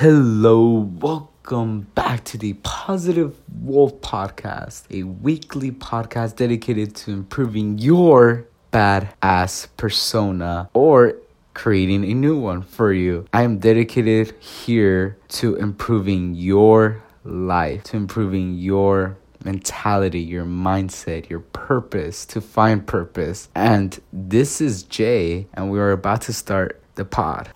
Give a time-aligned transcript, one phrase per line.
[0.00, 8.46] Hello, welcome back to the Positive Wolf Podcast, a weekly podcast dedicated to improving your
[8.72, 11.16] badass persona or
[11.52, 13.26] creating a new one for you.
[13.32, 21.40] I am dedicated here to improving your life, to improving your mentality, your mindset, your
[21.40, 23.48] purpose, to find purpose.
[23.52, 27.50] And this is Jay, and we are about to start the pod.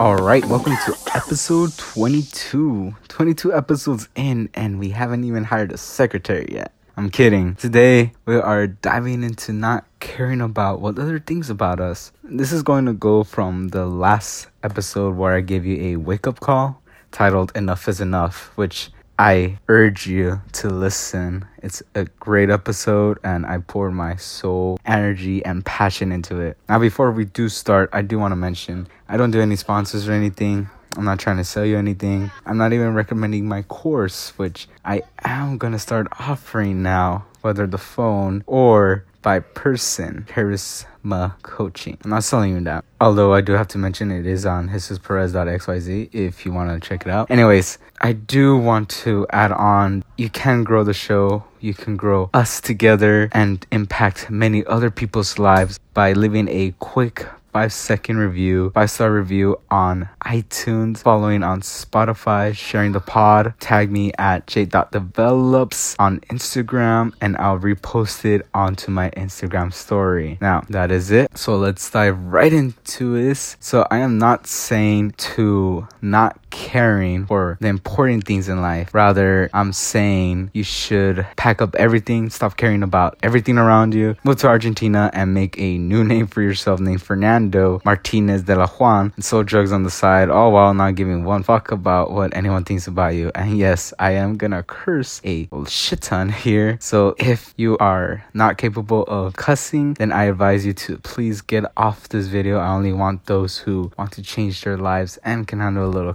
[0.00, 2.94] All right, welcome to episode 22.
[3.08, 6.72] 22 episodes in, and we haven't even hired a secretary yet.
[6.96, 7.56] I'm kidding.
[7.56, 12.12] Today, we are diving into not caring about what other things about us.
[12.22, 16.28] This is going to go from the last episode where I gave you a wake
[16.28, 16.80] up call
[17.10, 21.44] titled Enough is Enough, which I urge you to listen.
[21.60, 26.56] It's a great episode, and I poured my soul, energy, and passion into it.
[26.68, 30.08] Now, before we do start, I do want to mention I don't do any sponsors
[30.08, 30.70] or anything.
[30.96, 32.30] I'm not trying to sell you anything.
[32.46, 37.66] I'm not even recommending my course, which I am going to start offering now, whether
[37.66, 41.98] the phone or by person, Charisma Coaching.
[42.04, 42.84] I'm not selling you that.
[43.00, 47.02] Although I do have to mention it is on JesusPerez.xyz if you want to check
[47.06, 47.30] it out.
[47.30, 52.30] Anyways, I do want to add on you can grow the show, you can grow
[52.34, 57.26] us together and impact many other people's lives by living a quick
[57.58, 63.90] five second review, five star review on iTunes, following on Spotify, sharing the pod, tag
[63.90, 70.38] me at j.develops on Instagram, and I'll repost it onto my Instagram story.
[70.40, 71.36] Now, that is it.
[71.36, 73.56] So let's dive right into this.
[73.58, 78.92] So I am not saying to not caring for the important things in life.
[78.94, 84.38] Rather, I'm saying you should pack up everything, stop caring about everything around you, move
[84.38, 89.12] to Argentina, and make a new name for yourself named Fernando Martinez de la Juan,
[89.16, 92.64] and sell drugs on the side, all while not giving one fuck about what anyone
[92.64, 93.30] thinks about you.
[93.34, 96.78] And yes, I am gonna curse a shit ton here.
[96.80, 101.64] So if you are not capable of cussing, then I advise you to please get
[101.76, 102.58] off this video.
[102.58, 106.14] I only want those who want to change their lives and can handle a little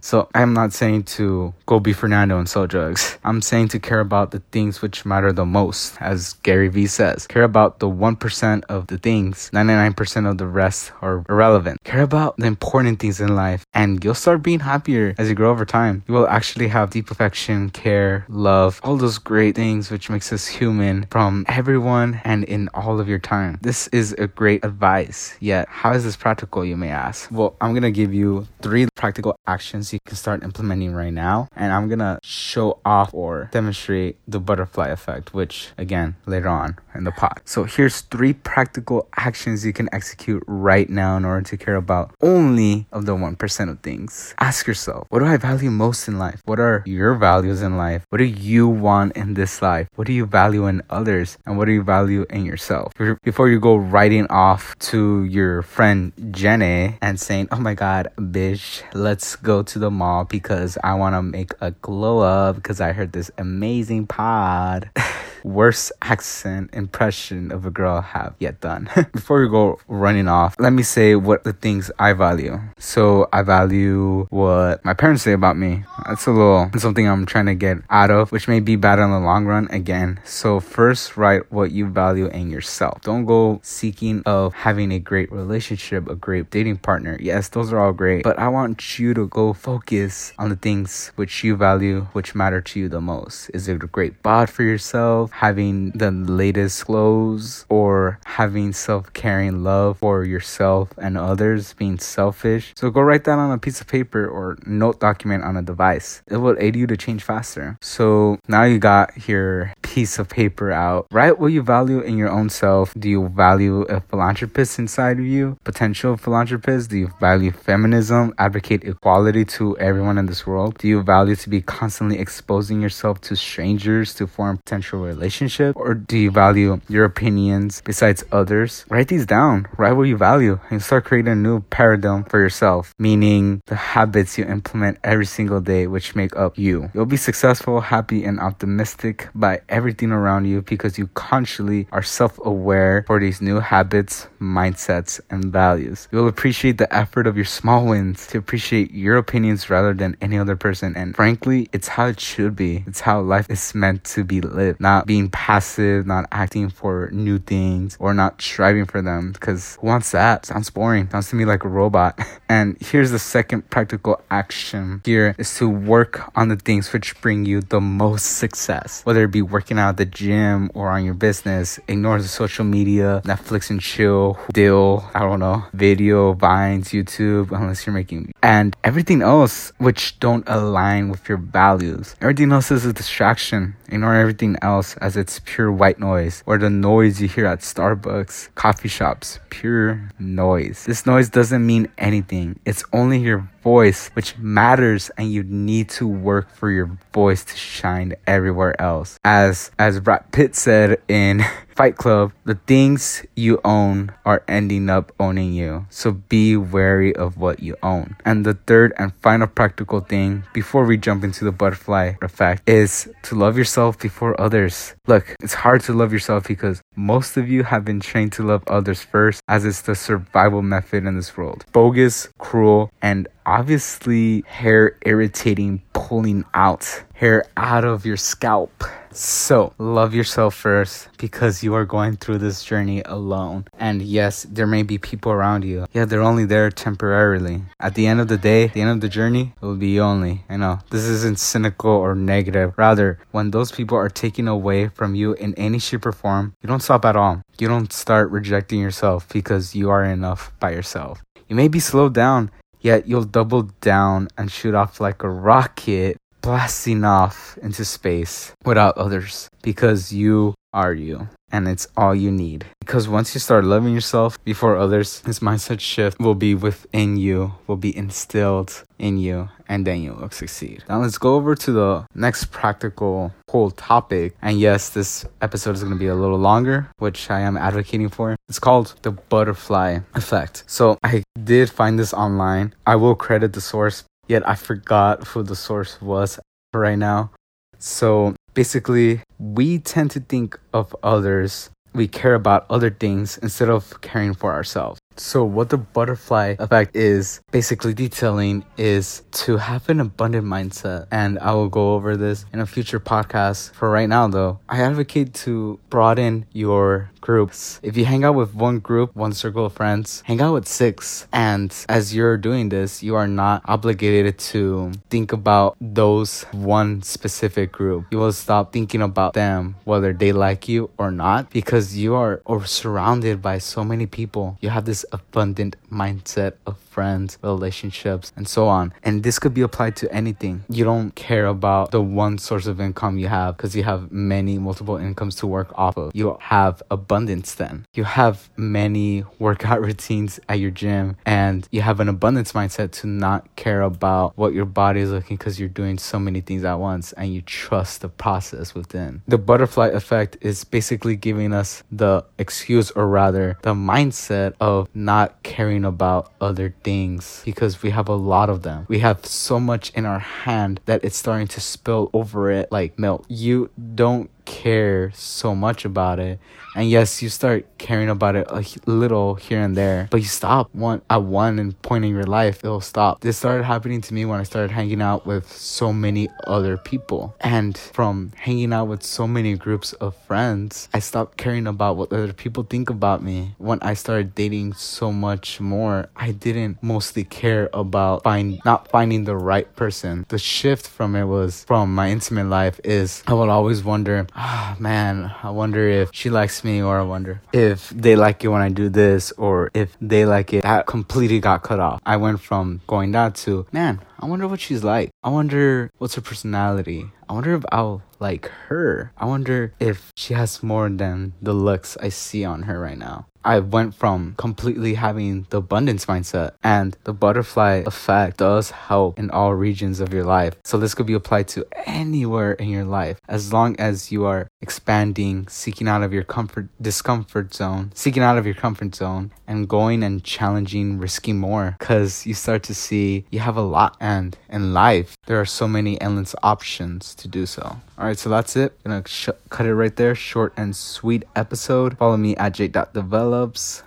[0.00, 3.18] So I'm not saying to go be Fernando and sell drugs.
[3.24, 7.26] I'm saying to care about the things which matter the most, as Gary Vee says.
[7.26, 11.82] Care about the 1% of the things, 99% of the rest are irrelevant.
[11.84, 15.50] Care about the important things in life, and you'll start being happier as you grow
[15.50, 16.04] over time.
[16.06, 20.46] You will actually have deep affection, care, love, all those great things which makes us
[20.46, 23.58] human from everyone and in all of your time.
[23.62, 25.34] This is a great advice.
[25.40, 27.30] Yet, how is this practical, you may ask?
[27.30, 31.46] Well, I'm gonna give you three practical actions actions you can start implementing right now.
[31.54, 37.04] And I'm gonna show off or demonstrate the butterfly effect, which again, later on in
[37.04, 37.40] the pod.
[37.44, 42.10] So here's three practical actions you can execute right now in order to care about
[42.20, 44.34] only of the 1% of things.
[44.40, 46.40] Ask yourself, what do I value most in life?
[46.44, 48.04] What are your values in life?
[48.10, 49.86] What do you want in this life?
[49.94, 51.38] What do you value in others?
[51.46, 52.92] And what do you value in yourself?
[53.22, 58.82] Before you go writing off to your friend Jenny and saying, oh my God, bitch,
[58.92, 62.80] let's go go to the mall because I want to make a glow up because
[62.80, 64.88] I heard this amazing pod.
[65.44, 68.88] worst accent impression of a girl I have yet done.
[69.12, 72.60] Before we go running off, let me say what the things I value.
[72.78, 75.84] So I value what my parents say about me.
[76.06, 79.10] That's a little something I'm trying to get out of, which may be bad in
[79.10, 80.20] the long run again.
[80.24, 83.00] So first write what you value in yourself.
[83.02, 87.16] Don't go seeking of having a great relationship, a great dating partner.
[87.20, 91.12] Yes, those are all great, but I want you to go focus on the things
[91.16, 93.50] which you value, which matter to you the most.
[93.54, 95.31] Is it a great bod for yourself?
[95.32, 102.72] Having the latest clothes or having self caring love for yourself and others, being selfish.
[102.76, 106.22] So go write that on a piece of paper or note document on a device.
[106.28, 107.78] It will aid you to change faster.
[107.80, 111.06] So now you got your piece of paper out.
[111.10, 112.94] Write what you value in your own self.
[112.98, 115.58] Do you value a philanthropist inside of you?
[115.64, 116.90] Potential philanthropist?
[116.90, 118.34] Do you value feminism?
[118.38, 120.78] Advocate equality to everyone in this world?
[120.78, 125.21] Do you value to be constantly exposing yourself to strangers to form potential relationships?
[125.22, 125.76] Relationship?
[125.76, 128.84] Or do you value your opinions besides others?
[128.90, 129.68] Write these down.
[129.78, 134.36] Write what you value and start creating a new paradigm for yourself, meaning the habits
[134.36, 136.90] you implement every single day, which make up you.
[136.92, 142.38] You'll be successful, happy, and optimistic by everything around you because you consciously are self
[142.44, 146.08] aware for these new habits, mindsets, and values.
[146.10, 150.38] You'll appreciate the effort of your small wins to appreciate your opinions rather than any
[150.38, 150.94] other person.
[150.96, 152.84] And frankly, it's how it should be.
[152.86, 154.80] It's how life is meant to be lived.
[154.80, 159.32] Not being passive, not acting for new things, or not striving for them.
[159.32, 160.46] Because who wants that?
[160.46, 161.08] Sounds boring.
[161.10, 162.18] Sounds to me like a robot.
[162.52, 167.46] And here's the second practical action here is to work on the things which bring
[167.46, 169.00] you the most success.
[169.04, 172.66] Whether it be working out at the gym or on your business, ignore the social
[172.66, 178.76] media, Netflix and chill, deal, I don't know, video, vines, YouTube, unless you're making and
[178.82, 182.16] everything else which don't align with your values.
[182.20, 183.76] Everything else is a distraction.
[183.88, 188.54] Ignore everything else as it's pure white noise or the noise you hear at Starbucks,
[188.54, 190.84] coffee shops, pure noise.
[190.86, 192.58] This noise doesn't mean anything.
[192.64, 197.56] It's only your voice which matters and you need to work for your voice to
[197.56, 199.18] shine everywhere else.
[199.24, 205.12] As as Brad Pitt said in Fight Club, the things you own are ending up
[205.18, 205.86] owning you.
[205.90, 208.16] So be wary of what you own.
[208.24, 213.08] And the third and final practical thing before we jump into the butterfly effect is
[213.22, 214.94] to love yourself before others.
[215.06, 218.62] Look, it's hard to love yourself because most of you have been trained to love
[218.66, 221.64] others first as it's the survival method in this world.
[221.72, 228.82] Bogus, cruel, and obviously hair irritating pulling out hair out of your scalp.
[229.14, 233.66] So, love yourself first because you are going through this journey alone.
[233.78, 235.86] And yes, there may be people around you.
[235.92, 237.62] Yeah, they're only there temporarily.
[237.78, 240.44] At the end of the day, the end of the journey, it will be only.
[240.48, 242.72] I know this isn't cynical or negative.
[242.76, 246.66] Rather, when those people are taken away from you in any shape or form, you
[246.66, 247.42] don't stop at all.
[247.58, 251.22] You don't start rejecting yourself because you are enough by yourself.
[251.48, 252.50] You may be slowed down
[252.82, 258.98] Yet you'll double down and shoot off like a rocket, blasting off into space without
[258.98, 262.64] others because you are you and it's all you need.
[262.80, 267.52] Because once you start loving yourself before others, this mindset shift will be within you,
[267.66, 270.82] will be instilled in you, and then you will succeed.
[270.88, 274.34] Now let's go over to the next practical whole topic.
[274.40, 278.08] And yes, this episode is going to be a little longer, which I am advocating
[278.08, 278.34] for.
[278.48, 280.64] It's called the butterfly effect.
[280.66, 282.74] So I did find this online.
[282.86, 286.40] I will credit the source, yet I forgot who the source was
[286.72, 287.30] right now.
[287.78, 294.00] So basically, we tend to think of others, we care about other things instead of
[294.00, 294.98] caring for ourselves.
[295.16, 301.06] So, what the butterfly effect is basically detailing is to have an abundant mindset.
[301.10, 303.72] And I will go over this in a future podcast.
[303.74, 307.80] For right now, though, I advocate to broaden your groups.
[307.82, 311.26] If you hang out with one group, one circle of friends, hang out with six.
[311.32, 317.72] And as you're doing this, you are not obligated to think about those one specific
[317.72, 318.06] group.
[318.10, 322.42] You will stop thinking about them, whether they like you or not, because you are
[322.66, 324.58] surrounded by so many people.
[324.60, 328.92] You have this abundant mindset of friends, relationships, and so on.
[329.02, 330.64] And this could be applied to anything.
[330.68, 334.58] You don't care about the one source of income you have because you have many
[334.58, 336.14] multiple incomes to work off of.
[336.14, 337.86] You have abundance then.
[337.94, 343.06] You have many workout routines at your gym and you have an abundance mindset to
[343.06, 346.78] not care about what your body is looking because you're doing so many things at
[346.78, 349.22] once and you trust the process within.
[349.26, 355.42] The butterfly effect is basically giving us the excuse or rather the mindset of not
[355.42, 358.86] caring about other things because we have a lot of them.
[358.88, 362.98] We have so much in our hand that it's starting to spill over it like
[362.98, 363.24] milk.
[363.28, 366.38] You don't care so much about it.
[366.74, 370.74] And yes you start caring about it a little here and there but you stop
[370.74, 373.20] one at one point in your life it'll stop.
[373.20, 377.34] This started happening to me when i started hanging out with so many other people.
[377.40, 382.12] And from hanging out with so many groups of friends i stopped caring about what
[382.12, 383.54] other people think about me.
[383.58, 389.24] When i started dating so much more i didn't mostly care about find not finding
[389.24, 390.24] the right person.
[390.28, 394.76] The shift from it was from my intimate life is i would always wonder ah,
[394.78, 398.60] man, I wonder if she likes me, or I wonder if they like it when
[398.60, 400.62] I do this, or if they like it.
[400.62, 402.00] That completely got cut off.
[402.04, 405.10] I went from going that to, man, I wonder what she's like.
[405.22, 407.06] I wonder what's her personality.
[407.28, 409.12] I wonder if I'll like her.
[409.16, 413.26] I wonder if she has more than the looks I see on her right now.
[413.44, 419.30] I went from completely having the abundance mindset and the butterfly effect does help in
[419.30, 420.54] all regions of your life.
[420.64, 424.48] So this could be applied to anywhere in your life as long as you are
[424.60, 429.68] expanding, seeking out of your comfort discomfort zone, seeking out of your comfort zone and
[429.68, 434.36] going and challenging, risking more cuz you start to see you have a lot and
[434.48, 437.78] in life there are so many endless options to do so.
[437.98, 438.82] All right, so that's it.
[438.82, 440.14] Gonna sh- cut it right there.
[440.14, 441.96] Short and sweet episode.
[441.98, 442.54] Follow me at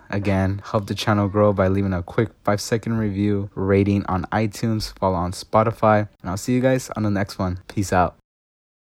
[0.09, 4.97] Again, help the channel grow by leaving a quick five second review, rating on iTunes,
[4.97, 7.59] follow on Spotify, and I'll see you guys on the next one.
[7.67, 8.17] Peace out.